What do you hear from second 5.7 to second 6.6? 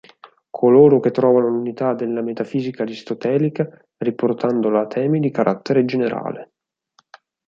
generale.